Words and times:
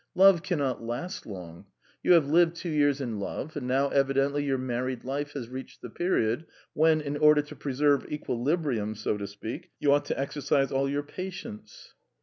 Love 0.15 0.41
cannot 0.41 0.81
last 0.83 1.27
long. 1.27 1.67
You 2.01 2.13
have 2.13 2.27
lived 2.27 2.55
two 2.55 2.71
years 2.71 3.01
in 3.01 3.19
love, 3.19 3.55
and 3.55 3.67
now 3.67 3.89
evidently 3.89 4.43
your 4.43 4.57
married 4.57 5.03
life 5.03 5.33
has 5.33 5.47
reached 5.47 5.83
the 5.83 5.91
period 5.91 6.47
when, 6.73 7.01
in 7.01 7.17
order 7.17 7.43
to 7.43 7.55
preserve 7.55 8.11
equilibrium, 8.11 8.95
so 8.95 9.15
to 9.17 9.27
speak, 9.27 9.69
you 9.79 9.93
ought 9.93 10.05
to 10.05 10.19
exercise 10.19 10.71
all 10.71 10.89
your 10.89 11.03
patience. 11.03 11.93